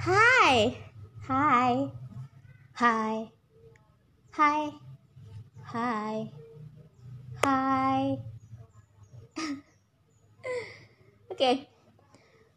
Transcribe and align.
Hai, 0.00 0.80
hai, 1.28 1.92
hai, 2.72 3.16
hai, 4.32 4.62
hai, 5.60 6.16
hai. 7.44 8.04
Oke, 11.36 11.68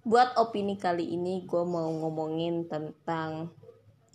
buat 0.07 0.39
opini 0.39 0.79
kali 0.79 1.19
ini 1.19 1.43
gue 1.43 1.67
mau 1.67 1.91
ngomongin 1.91 2.71
tentang 2.71 3.51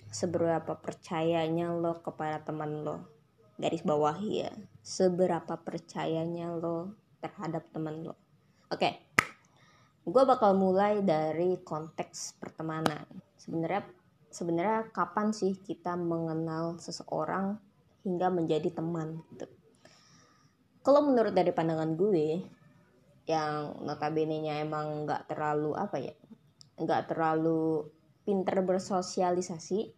seberapa 0.08 0.80
percayanya 0.80 1.68
lo 1.76 2.00
kepada 2.00 2.40
teman 2.40 2.80
lo. 2.80 3.12
Garis 3.60 3.84
bawah 3.84 4.16
ya, 4.24 4.56
seberapa 4.80 5.52
percayanya 5.60 6.56
lo 6.56 6.96
terhadap 7.20 7.68
teman 7.76 8.08
lo. 8.08 8.16
Oke, 8.72 9.07
gue 10.08 10.22
bakal 10.24 10.56
mulai 10.56 11.04
dari 11.04 11.60
konteks 11.60 12.40
pertemanan. 12.40 13.04
Sebenarnya 13.36 13.84
sebenarnya 14.28 14.88
kapan 14.92 15.32
sih 15.36 15.56
kita 15.60 15.96
mengenal 15.96 16.80
seseorang 16.80 17.60
hingga 18.02 18.32
menjadi 18.32 18.72
teman 18.72 19.20
gitu. 19.32 19.46
Kalau 20.80 21.04
menurut 21.04 21.36
dari 21.36 21.52
pandangan 21.52 21.92
gue, 21.92 22.40
yang 23.28 23.76
notabene-nya 23.84 24.64
emang 24.64 25.04
nggak 25.04 25.28
terlalu 25.28 25.76
apa 25.76 26.00
ya 26.00 26.16
nggak 26.80 27.12
terlalu 27.12 27.84
pinter 28.24 28.64
bersosialisasi 28.64 29.92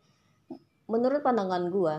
menurut 0.91 1.23
pandangan 1.23 1.71
gue 1.71 1.97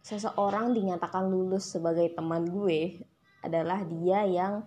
seseorang 0.00 0.72
dinyatakan 0.72 1.28
lulus 1.28 1.68
sebagai 1.76 2.08
teman 2.16 2.48
gue 2.48 2.96
adalah 3.44 3.84
dia 3.84 4.24
yang 4.24 4.64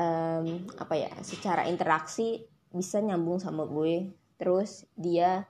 um, 0.00 0.64
apa 0.80 0.94
ya 0.96 1.12
secara 1.20 1.68
interaksi 1.68 2.48
bisa 2.72 3.04
nyambung 3.04 3.36
sama 3.36 3.68
gue. 3.68 4.08
Terus 4.40 4.88
dia 4.96 5.44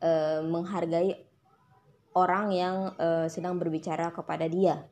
uh, 0.00 0.40
menghargai 0.40 1.20
orang 2.16 2.46
yang 2.50 2.76
uh, 2.96 3.28
sedang 3.28 3.60
berbicara 3.60 4.08
kepada 4.10 4.48
dia. 4.48 4.88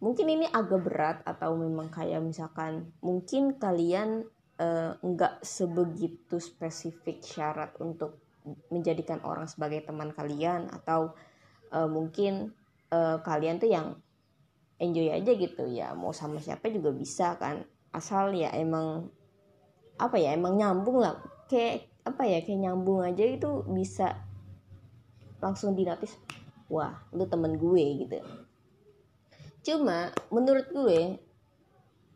Mungkin 0.00 0.32
ini 0.32 0.46
agak 0.48 0.80
berat 0.80 1.18
atau 1.28 1.56
memang 1.56 1.92
kayak 1.92 2.24
misalkan 2.24 2.92
mungkin 3.04 3.56
kalian 3.60 4.24
uh, 4.56 4.96
nggak 5.00 5.44
sebegitu 5.44 6.40
spesifik 6.40 7.20
syarat 7.20 7.76
untuk 7.80 8.20
menjadikan 8.72 9.20
orang 9.28 9.44
sebagai 9.44 9.84
teman 9.84 10.16
kalian 10.16 10.72
atau 10.72 11.12
uh, 11.76 11.84
mungkin 11.84 12.56
uh, 12.88 13.20
kalian 13.20 13.60
tuh 13.60 13.68
yang 13.68 14.00
enjoy 14.80 15.12
aja 15.12 15.32
gitu 15.36 15.68
ya. 15.68 15.92
Mau 15.92 16.10
sama 16.16 16.40
siapa 16.40 16.72
juga 16.72 16.90
bisa 16.90 17.36
kan. 17.36 17.62
Asal 17.92 18.32
ya 18.32 18.50
emang 18.56 19.12
apa 20.00 20.16
ya 20.16 20.32
emang 20.32 20.56
nyambung 20.56 20.98
lah. 20.98 21.20
Kayak 21.46 21.86
apa 22.08 22.24
ya 22.24 22.40
kayak 22.40 22.60
nyambung 22.64 23.04
aja 23.04 23.22
itu 23.22 23.62
bisa 23.68 24.16
langsung 25.40 25.76
dinotis 25.76 26.16
wah 26.72 26.96
lu 27.12 27.28
temen 27.28 27.60
gue 27.60 27.84
gitu. 28.06 28.18
Cuma 29.60 30.08
menurut 30.32 30.72
gue 30.72 31.20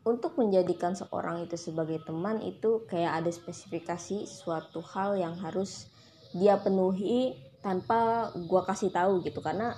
untuk 0.05 0.37
menjadikan 0.37 0.93
seorang 0.93 1.45
itu 1.45 1.57
sebagai 1.57 2.01
teman 2.05 2.41
itu 2.41 2.85
kayak 2.89 3.21
ada 3.21 3.31
spesifikasi 3.33 4.25
suatu 4.29 4.81
hal 4.81 5.17
yang 5.17 5.33
harus 5.37 5.89
dia 6.33 6.57
penuhi 6.61 7.37
tanpa 7.61 8.29
gue 8.33 8.61
kasih 8.65 8.93
tahu 8.93 9.21
gitu. 9.25 9.41
Karena 9.41 9.73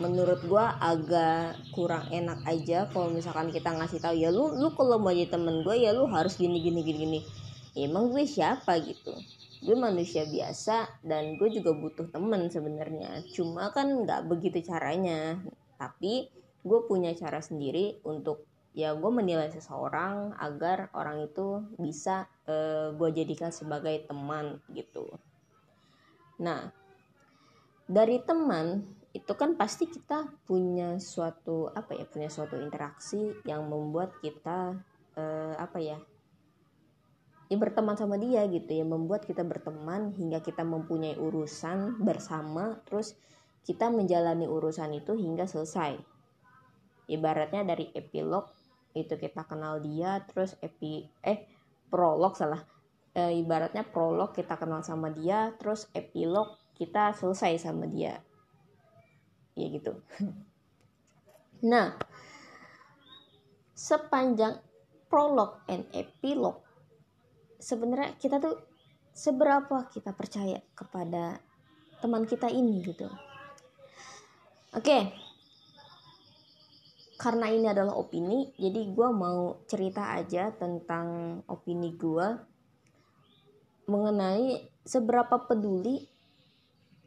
menurut 0.00 0.40
gue 0.44 0.64
agak 0.80 1.60
kurang 1.76 2.08
enak 2.08 2.40
aja 2.48 2.88
kalau 2.88 3.12
misalkan 3.12 3.52
kita 3.52 3.68
ngasih 3.74 4.00
tahu 4.00 4.16
ya 4.16 4.32
lu 4.32 4.56
lu 4.56 4.72
kalau 4.72 4.96
mau 4.96 5.12
jadi 5.12 5.32
temen 5.34 5.60
gue 5.60 5.76
ya 5.76 5.92
lu 5.92 6.08
harus 6.08 6.40
gini 6.40 6.60
gini 6.60 6.80
gini 6.84 6.98
gini. 6.98 7.20
Ya, 7.76 7.86
emang 7.86 8.10
gue 8.10 8.26
siapa 8.26 8.80
gitu? 8.82 9.14
Gue 9.60 9.76
manusia 9.76 10.24
biasa 10.26 11.04
dan 11.04 11.36
gue 11.36 11.48
juga 11.52 11.76
butuh 11.76 12.08
temen 12.10 12.48
sebenarnya. 12.48 13.22
Cuma 13.30 13.70
kan 13.70 13.86
nggak 13.86 14.26
begitu 14.26 14.64
caranya. 14.64 15.38
Tapi 15.76 16.28
gue 16.60 16.80
punya 16.88 17.12
cara 17.16 17.40
sendiri 17.40 18.00
untuk 18.04 18.44
ya 18.70 18.94
gue 18.94 19.10
menilai 19.10 19.50
seseorang 19.50 20.38
agar 20.38 20.94
orang 20.94 21.26
itu 21.26 21.66
bisa 21.76 22.30
uh, 22.46 22.94
gue 22.94 23.08
jadikan 23.12 23.50
sebagai 23.50 24.06
teman 24.06 24.62
gitu. 24.72 25.08
Nah 26.40 26.72
dari 27.90 28.22
teman 28.22 28.99
itu 29.10 29.32
kan 29.34 29.58
pasti 29.58 29.90
kita 29.90 30.30
punya 30.46 30.94
suatu 31.02 31.66
apa 31.74 31.98
ya 31.98 32.06
punya 32.06 32.30
suatu 32.30 32.54
interaksi 32.62 33.34
yang 33.42 33.66
membuat 33.66 34.14
kita 34.22 34.78
uh, 35.18 35.54
apa 35.58 35.78
ya 35.82 35.98
ya 37.50 37.56
berteman 37.58 37.98
sama 37.98 38.14
dia 38.14 38.46
gitu 38.46 38.70
ya 38.70 38.86
membuat 38.86 39.26
kita 39.26 39.42
berteman 39.42 40.14
hingga 40.14 40.38
kita 40.38 40.62
mempunyai 40.62 41.18
urusan 41.18 41.98
bersama 41.98 42.78
terus 42.86 43.18
kita 43.66 43.90
menjalani 43.90 44.48
urusan 44.48 44.96
itu 44.96 45.12
hingga 45.18 45.44
selesai. 45.44 45.98
Ibaratnya 47.10 47.66
dari 47.66 47.90
epilog 47.92 48.48
itu 48.94 49.14
kita 49.18 49.46
kenal 49.46 49.82
dia 49.82 50.22
terus 50.26 50.54
epi 50.62 51.06
eh 51.22 51.46
prolog 51.90 52.34
salah 52.34 52.62
e, 53.14 53.38
ibaratnya 53.38 53.86
prolog 53.86 54.34
kita 54.34 54.58
kenal 54.58 54.82
sama 54.82 55.14
dia 55.14 55.54
terus 55.58 55.86
epilog 55.94 56.58
kita 56.74 57.14
selesai 57.14 57.70
sama 57.70 57.86
dia 57.86 58.18
ya 59.60 59.68
gitu. 59.74 59.92
Nah 61.66 61.96
sepanjang 63.76 64.60
prolog 65.08 65.64
and 65.68 65.88
epilog 65.96 66.60
sebenarnya 67.60 68.16
kita 68.20 68.40
tuh 68.40 68.56
seberapa 69.12 69.88
kita 69.92 70.16
percaya 70.16 70.60
kepada 70.72 71.40
teman 72.00 72.24
kita 72.24 72.48
ini 72.48 72.80
gitu. 72.84 73.08
Oke. 74.72 75.12
Karena 77.20 77.52
ini 77.52 77.68
adalah 77.68 78.00
opini 78.00 78.48
jadi 78.56 78.80
gue 78.88 79.08
mau 79.12 79.60
cerita 79.68 80.16
aja 80.16 80.48
tentang 80.56 81.40
opini 81.52 81.92
gue 81.92 82.28
mengenai 83.90 84.72
seberapa 84.86 85.44
peduli 85.44 86.08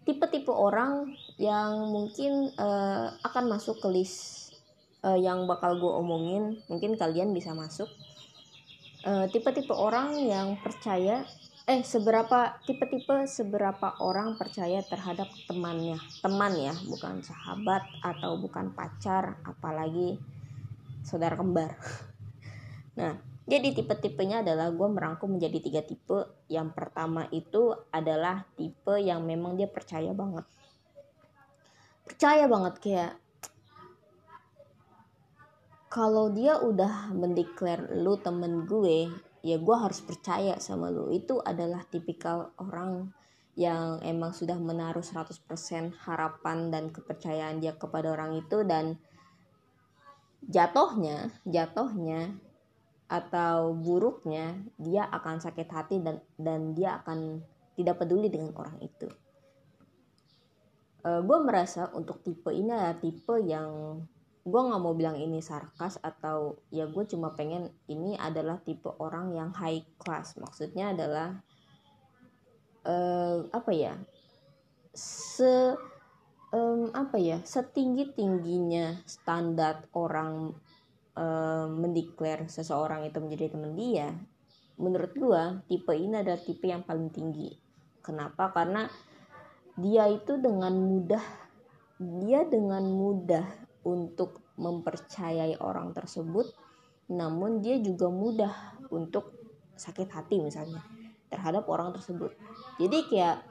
tipe-tipe 0.05 0.51
orang 0.53 1.15
yang 1.43 1.91
mungkin 1.91 2.55
uh, 2.55 3.11
akan 3.19 3.51
masuk 3.51 3.83
ke 3.83 3.87
list 3.91 4.55
uh, 5.03 5.19
yang 5.19 5.43
bakal 5.43 5.75
gue 5.75 5.91
omongin. 5.99 6.63
Mungkin 6.71 6.95
kalian 6.95 7.35
bisa 7.35 7.51
masuk. 7.51 7.91
Eh, 9.03 9.27
tipe-tipe 9.35 9.75
uh, 9.75 9.91
orang 9.91 10.15
yang 10.15 10.55
percaya 10.63 11.27
eh 11.63 11.79
seberapa 11.83 12.59
tipe-tipe 12.63 13.27
seberapa 13.27 13.99
orang 13.99 14.39
percaya 14.39 14.79
terhadap 14.79 15.27
temannya. 15.43 15.99
Teman 16.23 16.55
ya 16.55 16.71
bukan 16.87 17.19
sahabat 17.19 17.83
atau 17.99 18.39
bukan 18.39 18.71
pacar 18.71 19.43
apalagi 19.43 20.15
saudara 21.03 21.35
kembar. 21.35 21.75
Nah 22.93 23.17
jadi 23.43 23.75
tipe-tipenya 23.75 24.39
adalah 24.39 24.71
gue 24.71 24.87
merangkum 24.87 25.35
menjadi 25.35 25.59
tiga 25.59 25.81
tipe. 25.83 26.23
Yang 26.47 26.71
pertama 26.71 27.27
itu 27.33 27.75
adalah 27.91 28.47
tipe 28.55 28.95
yang 29.03 29.27
memang 29.27 29.59
dia 29.59 29.67
percaya 29.67 30.15
banget 30.15 30.47
percaya 32.03 32.45
banget 32.51 32.75
kayak 32.83 33.13
kalau 35.93 36.33
dia 36.33 36.57
udah 36.57 37.13
mendeklar 37.13 37.85
lu 37.93 38.17
temen 38.17 38.65
gue 38.65 39.13
ya 39.43 39.59
gue 39.59 39.77
harus 39.77 40.01
percaya 40.01 40.57
sama 40.57 40.89
lo 40.89 41.11
itu 41.13 41.37
adalah 41.43 41.83
tipikal 41.85 42.55
orang 42.57 43.11
yang 43.53 44.01
emang 44.01 44.33
sudah 44.33 44.57
menaruh 44.57 45.05
100% 45.05 45.45
harapan 46.09 46.73
dan 46.73 46.89
kepercayaan 46.89 47.61
dia 47.61 47.77
kepada 47.77 48.09
orang 48.09 48.41
itu 48.41 48.65
dan 48.65 48.97
jatuhnya 50.49 51.29
jatuhnya 51.45 52.33
atau 53.05 53.77
buruknya 53.77 54.57
dia 54.81 55.05
akan 55.05 55.37
sakit 55.37 55.69
hati 55.69 56.01
dan 56.01 56.17
dan 56.41 56.73
dia 56.73 56.97
akan 57.03 57.45
tidak 57.77 58.01
peduli 58.01 58.33
dengan 58.33 58.57
orang 58.57 58.81
itu 58.81 59.05
uh, 61.03 61.19
eh, 61.19 61.21
gue 61.23 61.37
merasa 61.43 61.91
untuk 61.93 62.23
tipe 62.23 62.49
ini 62.49 62.71
adalah 62.71 62.97
tipe 62.99 63.35
yang 63.43 63.99
gue 64.43 64.59
nggak 64.59 64.81
mau 64.83 64.91
bilang 64.91 65.15
ini 65.15 65.39
sarkas 65.39 66.03
atau 66.03 66.59
ya 66.67 66.83
gue 66.83 67.03
cuma 67.07 67.31
pengen 67.31 67.71
ini 67.87 68.19
adalah 68.19 68.59
tipe 68.59 68.91
orang 68.99 69.31
yang 69.31 69.55
high 69.55 69.83
class. 69.95 70.35
Maksudnya 70.35 70.91
adalah 70.91 71.39
uh, 72.83 73.47
apa 73.51 73.71
ya? 73.71 73.95
Se 74.91 75.79
um, 76.51 76.91
apa 76.91 77.15
ya? 77.19 77.39
Setinggi 77.43 78.11
tingginya 78.11 78.99
standar 79.07 79.87
orang 79.95 80.51
um, 81.15 81.67
mendeklar 81.79 82.51
seseorang 82.51 83.07
itu 83.07 83.23
menjadi 83.23 83.55
teman 83.55 83.79
dia 83.79 84.11
menurut 84.77 85.13
gue 85.13 85.43
tipe 85.69 85.93
ini 85.93 86.19
adalah 86.19 86.41
tipe 86.41 86.65
yang 86.65 86.83
paling 86.83 87.13
tinggi. 87.13 87.53
Kenapa? 88.03 88.51
Karena 88.51 88.89
dia 89.79 90.05
itu 90.09 90.37
dengan 90.37 90.73
mudah 90.73 91.23
dia 91.97 92.45
dengan 92.45 92.83
mudah 92.83 93.45
untuk 93.83 94.41
mempercayai 94.59 95.57
orang 95.59 95.93
tersebut 95.95 96.51
namun 97.09 97.59
dia 97.59 97.77
juga 97.81 98.07
mudah 98.07 98.53
untuk 98.93 99.33
sakit 99.75 100.07
hati 100.09 100.39
misalnya 100.39 100.79
terhadap 101.33 101.65
orang 101.65 101.89
tersebut. 101.91 102.37
Jadi 102.77 103.09
kayak 103.09 103.41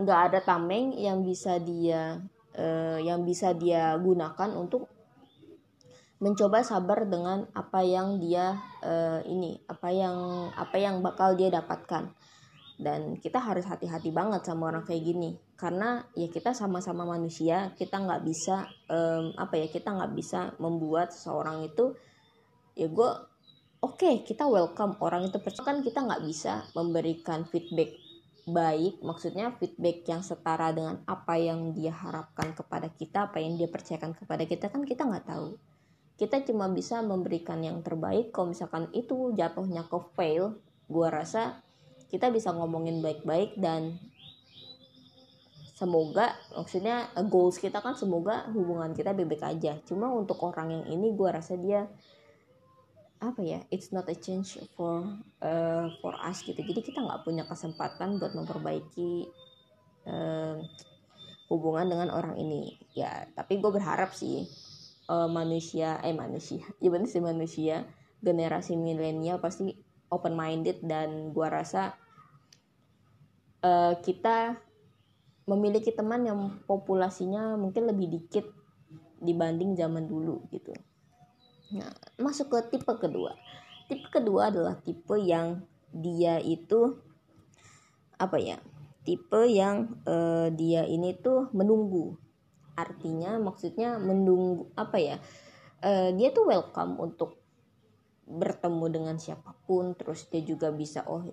nggak 0.00 0.20
ada 0.32 0.38
tameng 0.40 0.96
yang 0.96 1.20
bisa 1.20 1.60
dia 1.60 2.22
uh, 2.56 2.98
yang 2.98 3.28
bisa 3.28 3.52
dia 3.52 3.92
gunakan 4.00 4.50
untuk 4.56 4.88
mencoba 6.18 6.66
sabar 6.66 7.06
dengan 7.06 7.46
apa 7.54 7.86
yang 7.86 8.18
dia 8.18 8.58
uh, 8.82 9.22
ini 9.22 9.62
apa 9.70 9.88
yang 9.94 10.16
apa 10.50 10.76
yang 10.78 10.98
bakal 10.98 11.38
dia 11.38 11.46
dapatkan 11.46 12.10
dan 12.78 13.18
kita 13.18 13.42
harus 13.42 13.66
hati-hati 13.66 14.14
banget 14.14 14.46
sama 14.46 14.70
orang 14.70 14.86
kayak 14.86 15.02
gini. 15.02 15.34
Karena 15.58 15.98
ya 16.14 16.30
kita 16.30 16.54
sama-sama 16.54 17.02
manusia 17.02 17.74
kita 17.74 17.98
nggak 17.98 18.22
bisa 18.22 18.70
um, 18.86 19.34
apa 19.34 19.58
ya 19.58 19.66
kita 19.66 19.90
nggak 19.90 20.14
bisa 20.14 20.54
membuat 20.62 21.10
seseorang 21.10 21.66
itu 21.66 21.98
ya 22.78 22.86
gue 22.86 23.10
oke 23.82 23.98
okay, 23.98 24.22
kita 24.22 24.46
welcome 24.46 24.94
orang 25.02 25.26
itu. 25.26 25.42
Percaya 25.42 25.66
kan 25.66 25.82
kita 25.82 26.06
nggak 26.06 26.22
bisa 26.22 26.62
memberikan 26.78 27.42
feedback 27.50 27.98
baik 28.48 29.04
maksudnya 29.04 29.52
feedback 29.60 30.08
yang 30.08 30.24
setara 30.24 30.72
dengan 30.72 31.04
apa 31.04 31.36
yang 31.36 31.76
dia 31.76 31.92
harapkan 31.92 32.56
kepada 32.56 32.88
kita 32.88 33.28
apa 33.28 33.44
yang 33.44 33.60
dia 33.60 33.68
percayakan 33.68 34.16
kepada 34.16 34.48
kita 34.48 34.70
kan 34.70 34.86
kita 34.86 35.02
nggak 35.02 35.26
tahu. 35.26 35.58
Kita 36.18 36.46
cuma 36.46 36.70
bisa 36.70 37.02
memberikan 37.02 37.58
yang 37.62 37.82
terbaik. 37.82 38.30
Kalau 38.30 38.54
misalkan 38.54 38.90
itu 38.94 39.34
jatuhnya 39.34 39.86
ke 39.86 39.98
fail 40.14 40.62
gua 40.86 41.10
rasa 41.10 41.62
kita 42.08 42.32
bisa 42.32 42.52
ngomongin 42.52 43.04
baik-baik 43.04 43.56
dan 43.60 44.00
semoga 45.78 46.34
maksudnya 46.56 47.06
goals 47.30 47.62
kita 47.62 47.78
kan 47.78 47.94
semoga 47.94 48.50
hubungan 48.50 48.96
kita 48.96 49.14
baik-baik 49.14 49.44
aja. 49.44 49.78
Cuma 49.86 50.10
untuk 50.10 50.42
orang 50.42 50.74
yang 50.74 50.84
ini 50.90 51.14
gua 51.14 51.38
rasa 51.38 51.54
dia 51.54 51.86
apa 53.18 53.42
ya 53.42 53.58
it's 53.74 53.90
not 53.90 54.06
a 54.06 54.14
change 54.14 54.58
for 54.74 55.06
uh, 55.42 55.86
for 56.02 56.14
us 56.22 56.42
gitu. 56.42 56.58
Jadi 56.58 56.80
kita 56.82 57.04
nggak 57.04 57.22
punya 57.22 57.46
kesempatan 57.46 58.18
buat 58.18 58.34
memperbaiki 58.34 59.30
uh, 60.10 60.58
hubungan 61.52 61.86
dengan 61.86 62.08
orang 62.10 62.34
ini. 62.40 62.74
Ya 62.94 63.26
tapi 63.34 63.62
gue 63.62 63.70
berharap 63.70 64.14
sih 64.14 64.46
uh, 65.08 65.26
manusia 65.26 65.98
eh 66.04 66.14
manusia 66.14 66.62
ya 66.82 66.88
benar 66.92 67.08
sih 67.10 67.24
manusia 67.24 67.88
generasi 68.22 68.74
milenial 68.74 69.38
pasti 69.38 69.74
open 70.08 70.34
minded 70.34 70.80
dan 70.84 71.30
gua 71.32 71.52
rasa 71.52 71.96
uh, 73.64 73.96
kita 74.00 74.58
memiliki 75.48 75.92
teman 75.92 76.28
yang 76.28 76.40
populasinya 76.68 77.56
mungkin 77.56 77.88
lebih 77.88 78.12
dikit 78.20 78.44
dibanding 79.18 79.72
zaman 79.74 80.04
dulu 80.04 80.44
gitu. 80.52 80.76
Nah, 81.72 81.88
masuk 82.20 82.52
ke 82.52 82.76
tipe 82.76 82.92
kedua. 83.00 83.32
Tipe 83.88 84.08
kedua 84.12 84.52
adalah 84.52 84.76
tipe 84.80 85.16
yang 85.16 85.64
dia 85.88 86.36
itu 86.40 87.00
apa 88.20 88.36
ya? 88.36 88.60
Tipe 89.08 89.48
yang 89.48 89.96
uh, 90.04 90.52
dia 90.52 90.84
ini 90.84 91.16
tuh 91.16 91.48
menunggu 91.56 92.28
artinya 92.78 93.34
maksudnya 93.42 93.98
menunggu 93.98 94.70
apa 94.78 95.02
ya 95.02 95.16
uh, 95.82 96.14
dia 96.14 96.30
tuh 96.30 96.46
welcome 96.46 96.94
untuk 97.02 97.42
bertemu 98.28 98.84
dengan 98.92 99.16
siapa 99.16 99.56
pun 99.64 99.96
terus 99.96 100.28
dia 100.28 100.44
juga 100.44 100.68
bisa 100.68 101.00
oh 101.08 101.24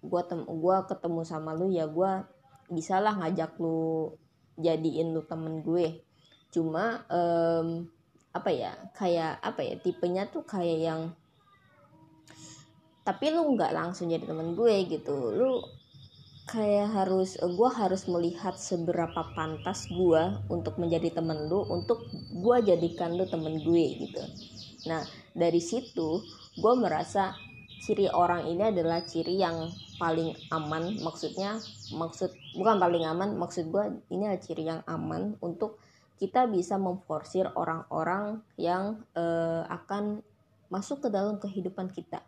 gua 0.00 0.24
tem 0.24 0.40
gua 0.48 0.88
ketemu 0.88 1.20
sama 1.28 1.52
lu 1.52 1.68
ya 1.68 1.84
gua 1.84 2.24
bisalah 2.72 3.20
ngajak 3.20 3.60
lu 3.60 4.16
jadiin 4.56 5.12
lu 5.12 5.22
temen 5.24 5.60
gue. 5.60 6.02
Cuma 6.52 7.04
um, 7.08 7.88
apa 8.32 8.48
ya 8.48 8.72
kayak 8.96 9.40
apa 9.44 9.60
ya 9.60 9.74
tipenya 9.76 10.24
tuh 10.28 10.44
kayak 10.48 10.78
yang 10.80 11.02
tapi 13.02 13.28
lu 13.28 13.58
nggak 13.58 13.76
langsung 13.76 14.08
jadi 14.08 14.24
temen 14.24 14.56
gue 14.56 14.74
gitu. 14.88 15.16
Lu 15.36 15.60
kayak 16.48 16.90
harus 16.92 17.38
gue 17.38 17.70
harus 17.70 18.02
melihat 18.10 18.58
seberapa 18.58 19.22
pantas 19.32 19.86
gue 19.88 20.22
untuk 20.50 20.76
menjadi 20.76 21.22
temen 21.22 21.46
lu 21.46 21.62
untuk 21.70 22.02
gue 22.12 22.56
jadikan 22.66 23.14
lu 23.14 23.24
temen 23.30 23.62
gue 23.62 23.84
gitu 24.04 24.22
nah 24.88 25.02
dari 25.32 25.62
situ 25.62 26.20
gue 26.58 26.74
merasa 26.76 27.32
ciri 27.82 28.06
orang 28.06 28.46
ini 28.46 28.70
adalah 28.70 29.02
ciri 29.02 29.42
yang 29.42 29.66
paling 29.98 30.30
aman. 30.54 31.02
Maksudnya 31.02 31.58
maksud 31.90 32.30
bukan 32.54 32.78
paling 32.78 33.02
aman 33.02 33.34
maksud 33.34 33.74
gue 33.74 33.84
ini 34.14 34.30
adalah 34.30 34.42
ciri 34.42 34.64
yang 34.70 34.80
aman 34.86 35.34
untuk 35.42 35.82
kita 36.22 36.46
bisa 36.46 36.78
memforsir 36.78 37.50
orang-orang 37.58 38.46
yang 38.54 39.02
uh, 39.18 39.66
akan 39.66 40.22
masuk 40.70 41.02
ke 41.02 41.08
dalam 41.10 41.42
kehidupan 41.42 41.90
kita. 41.90 42.22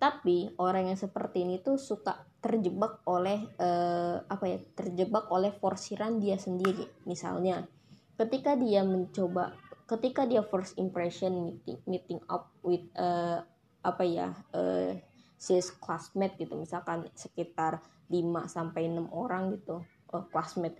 Tapi 0.00 0.56
orang 0.56 0.92
yang 0.92 0.98
seperti 1.00 1.44
ini 1.44 1.60
tuh 1.60 1.76
suka 1.76 2.24
terjebak 2.40 3.04
oleh 3.04 3.44
uh, 3.60 4.24
apa 4.24 4.44
ya 4.48 4.58
terjebak 4.72 5.28
oleh 5.28 5.52
forsiran 5.52 6.16
dia 6.16 6.40
sendiri. 6.40 6.88
Misalnya 7.04 7.68
ketika 8.16 8.56
dia 8.56 8.80
mencoba 8.80 9.52
ketika 9.86 10.26
dia 10.26 10.42
first 10.42 10.74
impression 10.76 11.46
meeting 11.46 11.78
meeting 11.86 12.20
up 12.26 12.50
with 12.66 12.82
uh, 12.98 13.42
apa 13.86 14.02
ya 14.02 14.34
uh, 14.54 14.92
sis 15.38 15.70
classmate 15.78 16.34
gitu 16.42 16.58
misalkan 16.58 17.06
sekitar 17.14 17.78
5 18.10 18.18
sampai 18.50 18.90
enam 18.90 19.06
orang 19.14 19.54
gitu 19.54 19.86
uh, 20.10 20.24
classmate 20.30 20.78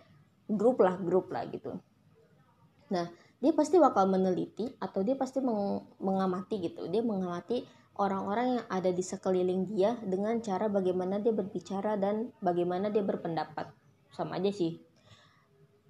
grup 0.50 0.82
lah 0.82 0.98
grup 0.98 1.30
lah 1.30 1.46
gitu 1.46 1.78
nah 2.90 3.06
dia 3.38 3.52
pasti 3.52 3.78
bakal 3.78 4.10
meneliti 4.10 4.66
atau 4.82 5.04
dia 5.06 5.14
pasti 5.14 5.38
meng 5.38 5.86
mengamati 6.02 6.58
gitu 6.62 6.86
dia 6.90 7.02
mengamati 7.02 7.66
orang-orang 7.96 8.60
yang 8.60 8.66
ada 8.68 8.90
di 8.92 9.00
sekeliling 9.04 9.68
dia 9.68 9.96
dengan 10.04 10.36
cara 10.44 10.68
bagaimana 10.68 11.20
dia 11.20 11.32
berbicara 11.32 11.96
dan 11.96 12.32
bagaimana 12.44 12.92
dia 12.92 13.02
berpendapat. 13.02 13.72
Sama 14.12 14.40
aja 14.40 14.52
sih. 14.52 14.80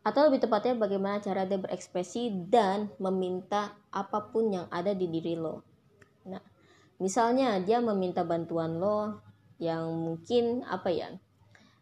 Atau 0.06 0.30
lebih 0.30 0.46
tepatnya 0.46 0.78
bagaimana 0.78 1.18
cara 1.18 1.42
dia 1.50 1.58
berekspresi 1.58 2.46
dan 2.46 2.94
meminta 3.02 3.74
apa 3.90 4.30
pun 4.30 4.54
yang 4.54 4.70
ada 4.70 4.94
di 4.94 5.10
diri 5.10 5.34
lo. 5.34 5.66
Nah, 6.30 6.38
misalnya 7.02 7.58
dia 7.58 7.82
meminta 7.82 8.22
bantuan 8.22 8.78
lo 8.78 9.18
yang 9.58 9.90
mungkin 9.90 10.62
apa 10.62 10.94
ya? 10.94 11.10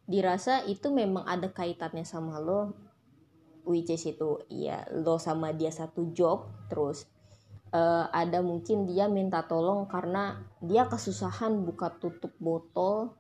Dirasa 0.09 0.65
itu 0.65 0.88
memang 0.88 1.29
ada 1.29 1.53
kaitannya 1.53 2.09
sama 2.09 2.41
lo 2.41 2.73
which 3.65 3.88
is 3.91 4.05
itu 4.05 4.44
ya 4.53 4.85
lo 4.93 5.17
sama 5.17 5.50
dia 5.56 5.73
satu 5.73 6.12
job 6.12 6.53
terus 6.69 7.09
uh, 7.73 8.06
ada 8.12 8.44
mungkin 8.44 8.85
dia 8.85 9.09
minta 9.09 9.43
tolong 9.49 9.88
karena 9.88 10.44
dia 10.61 10.87
kesusahan 10.87 11.65
buka 11.65 11.97
tutup 11.97 12.32
botol 12.37 13.17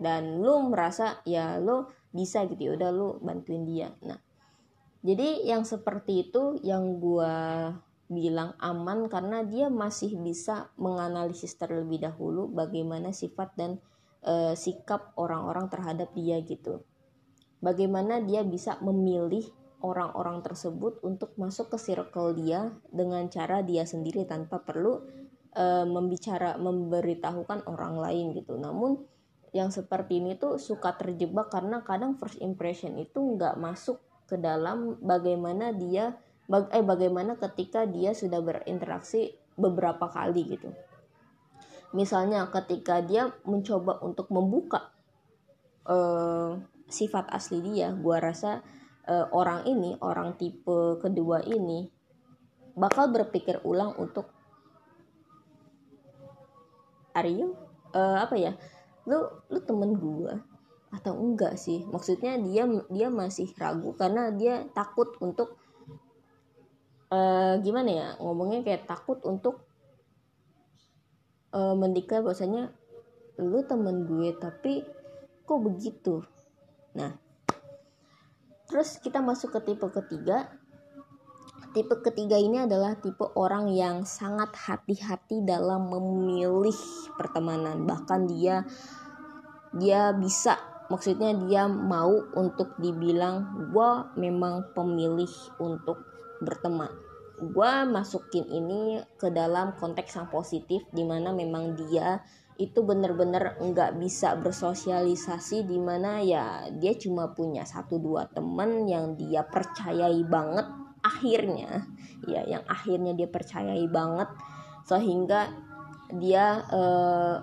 dan 0.00 0.40
lu 0.40 0.70
merasa 0.70 1.20
ya 1.28 1.60
lu 1.60 1.84
bisa 2.10 2.44
gitu 2.46 2.70
ya 2.70 2.72
udah 2.76 2.90
lu 2.90 3.08
bantuin 3.22 3.64
dia 3.66 3.88
nah 4.02 4.18
jadi 5.00 5.48
yang 5.48 5.64
seperti 5.64 6.28
itu 6.28 6.60
yang 6.60 7.00
gua 7.00 7.72
bilang 8.10 8.58
aman 8.58 9.06
karena 9.06 9.46
dia 9.46 9.70
masih 9.70 10.18
bisa 10.20 10.68
menganalisis 10.76 11.54
terlebih 11.56 12.02
dahulu 12.02 12.50
bagaimana 12.50 13.14
sifat 13.14 13.54
dan 13.54 13.78
e, 14.20 14.52
sikap 14.58 15.14
orang-orang 15.14 15.70
terhadap 15.70 16.10
dia 16.12 16.42
gitu. 16.42 16.82
Bagaimana 17.62 18.18
dia 18.20 18.42
bisa 18.42 18.82
memilih 18.82 19.46
orang-orang 19.80 20.44
tersebut 20.44 21.00
untuk 21.00 21.32
masuk 21.40 21.72
ke 21.72 21.78
circle 21.80 22.36
dia 22.36 22.72
dengan 22.92 23.24
cara 23.32 23.64
dia 23.64 23.88
sendiri 23.88 24.28
tanpa 24.28 24.60
perlu 24.60 25.00
uh, 25.56 25.86
membicara 25.88 26.60
memberitahukan 26.60 27.64
orang 27.64 27.96
lain 27.96 28.36
gitu 28.36 28.60
namun 28.60 29.00
yang 29.50 29.74
seperti 29.74 30.22
ini 30.22 30.38
tuh 30.38 30.62
suka 30.62 30.94
terjebak 30.94 31.50
karena 31.50 31.82
kadang 31.82 32.14
first 32.14 32.38
impression 32.38 32.94
itu 32.98 33.18
nggak 33.18 33.58
masuk 33.58 33.98
ke 34.30 34.38
dalam 34.38 34.94
bagaimana 35.02 35.74
dia 35.74 36.14
bag, 36.46 36.70
eh 36.70 36.86
bagaimana 36.86 37.34
ketika 37.34 37.82
dia 37.86 38.14
sudah 38.14 38.38
berinteraksi 38.38 39.34
beberapa 39.58 40.06
kali 40.06 40.54
gitu. 40.54 40.70
Misalnya 41.90 42.46
ketika 42.54 43.02
dia 43.02 43.34
mencoba 43.42 43.98
untuk 44.06 44.30
membuka 44.30 44.94
uh, 45.90 46.54
sifat 46.86 47.26
asli 47.34 47.58
dia 47.58 47.90
gua 47.90 48.22
rasa 48.22 48.62
uh, 49.10 49.26
orang 49.34 49.66
ini 49.66 49.98
orang 49.98 50.38
tipe 50.38 51.02
kedua 51.02 51.42
ini 51.42 51.90
bakal 52.78 53.10
berpikir 53.10 53.58
ulang 53.66 53.98
untuk 53.98 54.30
Aryo 57.10 57.58
uh, 57.90 58.22
apa 58.22 58.38
ya 58.38 58.54
lu 59.10 59.26
lu 59.50 59.58
temen 59.66 59.98
gua 59.98 60.38
atau 60.94 61.18
enggak 61.18 61.58
sih? 61.58 61.82
Maksudnya 61.90 62.38
dia 62.38 62.62
dia 62.86 63.08
masih 63.10 63.50
ragu 63.58 63.90
karena 63.98 64.30
dia 64.30 64.62
takut 64.70 65.18
untuk 65.18 65.58
uh, 67.10 67.58
gimana 67.58 67.90
ya? 67.90 68.08
Ngomongnya 68.22 68.62
kayak 68.62 68.86
takut 68.86 69.18
untuk 69.26 69.66
uh, 71.50 71.74
mendiklar 71.74 72.22
bahwasanya 72.22 72.70
lu 73.42 73.66
temen 73.66 74.06
gue 74.06 74.30
tapi 74.38 74.86
kok 75.42 75.60
begitu? 75.64 76.22
Nah 76.94 77.30
Terus 78.70 79.02
kita 79.02 79.18
masuk 79.18 79.58
ke 79.58 79.60
tipe 79.66 79.86
ketiga. 79.90 80.46
Tipe 81.70 82.02
ketiga 82.02 82.34
ini 82.34 82.66
adalah 82.66 82.98
tipe 82.98 83.22
orang 83.38 83.70
yang 83.70 84.02
sangat 84.02 84.50
hati-hati 84.58 85.46
dalam 85.46 85.86
memilih 85.86 86.74
pertemanan. 87.14 87.86
Bahkan 87.86 88.20
dia 88.26 88.66
dia 89.70 90.10
bisa 90.10 90.58
maksudnya 90.90 91.30
dia 91.46 91.70
mau 91.70 92.10
untuk 92.34 92.74
dibilang 92.82 93.70
gue 93.70 93.90
memang 94.18 94.74
pemilih 94.74 95.30
untuk 95.62 96.02
berteman 96.42 96.90
gue 97.40 97.72
masukin 97.88 98.44
ini 98.52 99.00
ke 99.16 99.32
dalam 99.32 99.72
konteks 99.80 100.18
yang 100.20 100.28
positif 100.28 100.84
di 100.92 101.06
mana 101.06 101.32
memang 101.32 101.72
dia 101.72 102.20
itu 102.60 102.84
bener-bener 102.84 103.56
nggak 103.56 103.96
bisa 103.96 104.36
bersosialisasi 104.36 105.64
di 105.64 105.80
mana 105.80 106.20
ya 106.20 106.68
dia 106.68 106.92
cuma 107.00 107.32
punya 107.32 107.64
satu 107.64 107.96
dua 107.96 108.28
temen 108.28 108.84
yang 108.84 109.16
dia 109.16 109.40
percayai 109.48 110.20
banget 110.28 110.68
akhirnya. 111.04 111.88
Ya 112.28 112.44
yang 112.44 112.64
akhirnya 112.68 113.16
dia 113.16 113.28
percayai 113.28 113.88
banget 113.88 114.28
sehingga 114.84 115.52
dia 116.12 116.64
eh, 116.68 117.36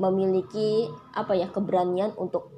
memiliki 0.00 0.88
apa 1.14 1.36
ya 1.36 1.52
keberanian 1.52 2.16
untuk 2.18 2.50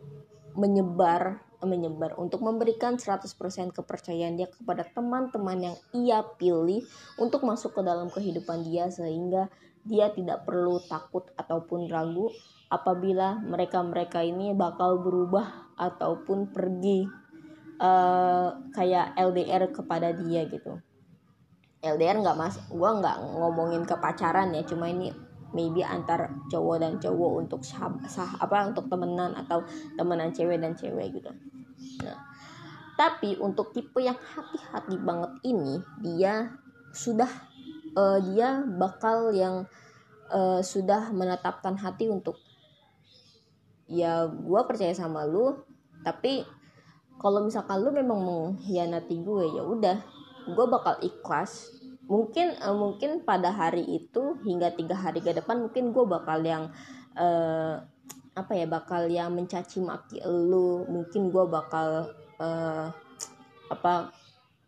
menyebar 0.55 1.43
menyebar 1.65 2.21
untuk 2.21 2.45
memberikan 2.45 3.01
100% 3.01 3.25
kepercayaan 3.73 4.37
dia 4.37 4.49
kepada 4.53 4.85
teman-teman 4.85 5.73
yang 5.73 5.77
ia 5.97 6.21
pilih 6.37 6.85
untuk 7.17 7.43
masuk 7.43 7.81
ke 7.81 7.83
dalam 7.83 8.13
kehidupan 8.13 8.69
dia 8.69 8.93
sehingga 8.93 9.49
dia 9.85 10.13
tidak 10.13 10.45
perlu 10.45 10.81
takut 10.85 11.29
ataupun 11.37 11.89
ragu 11.89 12.29
apabila 12.69 13.41
mereka-mereka 13.45 14.25
ini 14.25 14.53
bakal 14.57 15.01
berubah 15.01 15.77
ataupun 15.77 16.53
pergi 16.53 17.09
uh, 17.81 18.55
kayak 18.75 19.15
LDR 19.19 19.71
kepada 19.71 20.13
dia 20.15 20.47
gitu. 20.51 20.79
LDR 21.85 22.21
nggak 22.21 22.39
mas 22.39 22.57
gue 22.73 22.91
nggak 23.01 23.17
ngomongin 23.37 23.85
ke 23.85 23.93
pacaran 24.01 24.57
ya 24.57 24.65
cuma 24.65 24.89
ini 24.89 25.13
maybe 25.53 25.85
antar 25.85 26.33
cowok 26.51 26.77
dan 26.81 26.93
cowok 26.99 27.47
untuk 27.47 27.61
sah, 27.63 27.93
sah 28.11 28.41
apa 28.41 28.73
untuk 28.73 28.89
temenan 28.91 29.37
atau 29.37 29.63
temenan 29.95 30.33
cewek 30.33 30.59
dan 30.59 30.75
cewek 30.75 31.15
gitu. 31.15 31.31
Nah 32.03 32.35
tapi 32.95 33.35
untuk 33.43 33.75
tipe 33.75 33.99
yang 33.99 34.15
hati-hati 34.15 34.97
banget 35.03 35.33
ini 35.43 35.83
dia 35.99 36.55
sudah 36.95 37.31
uh, 37.99 38.19
dia 38.23 38.63
bakal 38.63 39.35
yang 39.35 39.67
uh, 40.31 40.63
sudah 40.63 41.11
menetapkan 41.11 41.75
hati 41.75 42.07
untuk 42.07 42.39
ya 43.91 44.31
gue 44.31 44.61
percaya 44.65 44.95
sama 44.95 45.27
lu 45.27 45.59
tapi 46.07 46.47
kalau 47.19 47.47
misalkan 47.47 47.81
lu 47.81 47.91
memang 47.95 48.21
mengkhianati 48.21 49.17
gue 49.23 49.45
ya 49.55 49.63
udah. 49.65 49.99
Gue 50.51 50.67
bakal 50.69 51.01
ikhlas. 51.01 51.73
Mungkin 52.05 52.61
uh, 52.61 52.77
mungkin 52.77 53.25
pada 53.25 53.49
hari 53.49 53.81
itu 53.81 54.37
hingga 54.45 54.77
tiga 54.77 54.93
hari 54.93 55.25
ke 55.25 55.33
depan 55.33 55.65
mungkin 55.65 55.95
gue 55.97 56.05
bakal 56.05 56.45
yang 56.45 56.69
uh, 57.17 57.81
apa 58.35 58.53
ya 58.53 58.67
bakal 58.69 59.09
yang 59.09 59.33
mencaci 59.33 59.81
maki 59.81 60.21
lu. 60.27 60.85
Mungkin 60.85 61.33
gue 61.33 61.45
bakal 61.49 62.13
uh, 62.37 62.87
apa 63.73 64.13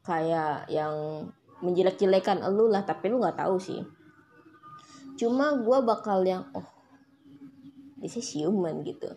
kayak 0.01 0.71
yang 0.73 1.29
menjelek-jelekan 1.61 2.41
lu 2.53 2.73
lah 2.73 2.89
tapi 2.89 3.13
lu 3.13 3.21
nggak 3.21 3.37
tahu 3.37 3.61
sih. 3.61 3.85
Cuma 5.21 5.61
gue 5.61 5.79
bakal 5.85 6.25
yang 6.25 6.49
oh 6.57 6.65
this 8.01 8.17
is 8.17 8.29
human 8.33 8.81
gitu 8.85 9.13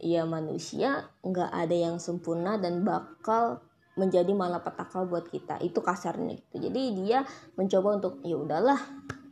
ya 0.00 0.28
manusia 0.28 1.08
nggak 1.24 1.50
ada 1.52 1.76
yang 1.76 1.96
sempurna 1.96 2.60
dan 2.60 2.84
bakal 2.84 3.64
menjadi 3.96 4.30
malapetaka 4.36 5.08
buat 5.08 5.26
kita. 5.32 5.58
Itu 5.64 5.80
kasarnya 5.80 6.36
gitu. 6.36 6.68
Jadi 6.68 6.82
dia 7.02 7.24
mencoba 7.56 7.96
untuk 7.96 8.20
ya 8.22 8.36
udahlah 8.36 8.78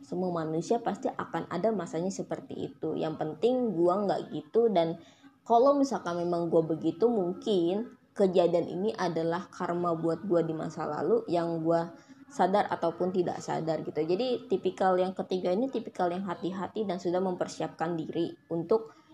semua 0.05 0.29
manusia 0.29 0.81
pasti 0.81 1.09
akan 1.09 1.49
ada 1.49 1.69
masanya 1.73 2.09
seperti 2.09 2.73
itu. 2.73 2.97
Yang 2.97 3.15
penting 3.21 3.73
gua 3.77 4.05
nggak 4.05 4.33
gitu 4.33 4.69
dan 4.73 4.97
kalau 5.45 5.77
misalkan 5.77 6.17
memang 6.17 6.49
gua 6.49 6.65
begitu 6.65 7.05
mungkin 7.09 7.93
kejadian 8.17 8.65
ini 8.65 8.89
adalah 8.97 9.49
karma 9.53 9.93
buat 9.93 10.25
gua 10.25 10.41
di 10.41 10.53
masa 10.57 10.89
lalu 10.89 11.25
yang 11.29 11.61
gua 11.61 11.93
sadar 12.25 12.65
ataupun 12.73 13.13
tidak 13.13 13.37
sadar 13.41 13.85
gitu. 13.85 14.01
Jadi 14.01 14.49
tipikal 14.49 14.97
yang 14.97 15.13
ketiga 15.13 15.53
ini 15.53 15.69
tipikal 15.69 16.09
yang 16.09 16.25
hati-hati 16.25 16.89
dan 16.89 16.97
sudah 16.97 17.21
mempersiapkan 17.21 17.93
diri 17.93 18.33
untuk 18.49 19.04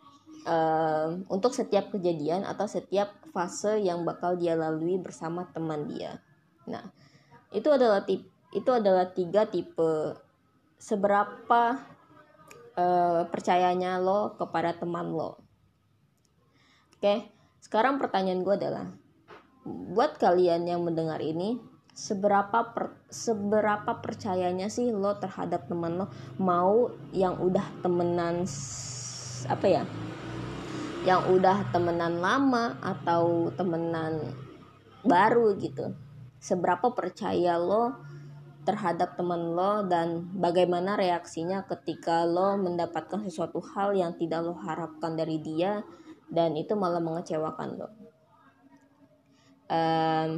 untuk 1.30 1.54
setiap 1.54 1.94
kejadian 1.94 2.42
atau 2.48 2.66
setiap 2.66 3.14
fase 3.30 3.78
yang 3.82 4.02
bakal 4.02 4.34
dia 4.34 4.58
lalui 4.58 4.98
bersama 4.98 5.46
teman 5.54 5.86
dia. 5.86 6.18
Nah, 6.66 6.90
itu 7.54 7.70
adalah 7.70 8.02
tip 8.06 8.26
itu 8.52 8.68
adalah 8.68 9.08
tiga 9.16 9.48
tipe 9.48 10.18
seberapa 10.76 11.80
uh, 12.76 13.24
percayanya 13.32 14.02
lo 14.02 14.36
kepada 14.36 14.76
teman 14.76 15.14
lo. 15.14 15.40
Oke, 16.98 17.32
sekarang 17.64 17.98
pertanyaan 17.98 18.44
gue 18.44 18.56
adalah 18.58 18.86
buat 19.66 20.18
kalian 20.18 20.66
yang 20.66 20.82
mendengar 20.82 21.22
ini 21.22 21.62
seberapa 21.94 22.74
per, 22.74 22.98
seberapa 23.14 24.00
percayanya 24.02 24.72
sih 24.72 24.90
lo 24.90 25.16
terhadap 25.22 25.70
teman 25.70 26.02
lo 26.02 26.08
mau 26.42 26.90
yang 27.14 27.38
udah 27.38 27.66
temenan 27.84 28.48
apa 29.50 29.68
ya 29.68 29.84
yang 31.02 31.34
udah 31.34 31.66
temenan 31.74 32.22
lama 32.22 32.78
atau 32.78 33.50
temenan 33.58 34.22
baru 35.02 35.58
gitu. 35.58 35.98
Seberapa 36.38 36.94
percaya 36.94 37.58
lo 37.58 37.98
terhadap 38.62 39.18
teman 39.18 39.58
lo 39.58 39.82
dan 39.90 40.30
bagaimana 40.38 40.94
reaksinya 40.94 41.66
ketika 41.66 42.22
lo 42.30 42.54
mendapatkan 42.62 43.26
sesuatu 43.26 43.58
hal 43.74 43.98
yang 43.98 44.14
tidak 44.14 44.46
lo 44.46 44.54
harapkan 44.54 45.18
dari 45.18 45.42
dia 45.42 45.82
dan 46.30 46.54
itu 46.54 46.78
malah 46.78 47.02
mengecewakan 47.02 47.70
lo? 47.82 47.90
Um, 49.72 50.30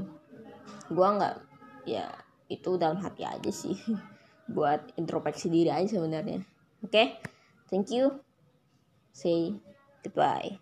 gue 0.87 1.09
nggak 1.19 1.35
ya 1.89 2.07
itu 2.47 2.77
dalam 2.79 3.01
hati 3.01 3.25
aja 3.25 3.51
sih 3.51 3.75
buat 4.55 4.95
introspeksi 4.95 5.51
diri 5.51 5.75
aja 5.75 5.99
sebenarnya. 5.99 6.39
Oke 6.79 6.87
okay? 6.87 7.07
thank 7.67 7.91
you. 7.91 8.23
Say 9.11 9.59
Goodbye. 10.03 10.59